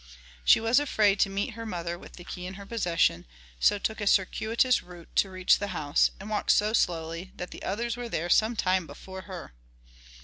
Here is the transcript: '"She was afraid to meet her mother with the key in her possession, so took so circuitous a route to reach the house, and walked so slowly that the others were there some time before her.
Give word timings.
'"She 0.43 0.59
was 0.59 0.79
afraid 0.79 1.19
to 1.19 1.29
meet 1.29 1.53
her 1.53 1.63
mother 1.63 1.95
with 1.95 2.13
the 2.13 2.23
key 2.23 2.47
in 2.47 2.55
her 2.55 2.65
possession, 2.65 3.23
so 3.59 3.77
took 3.77 3.99
so 3.99 4.05
circuitous 4.05 4.81
a 4.81 4.85
route 4.87 5.15
to 5.17 5.29
reach 5.29 5.59
the 5.59 5.67
house, 5.77 6.09
and 6.19 6.27
walked 6.27 6.49
so 6.53 6.73
slowly 6.73 7.31
that 7.35 7.51
the 7.51 7.61
others 7.61 7.95
were 7.95 8.09
there 8.09 8.27
some 8.27 8.55
time 8.55 8.87
before 8.87 9.21
her. 9.29 9.53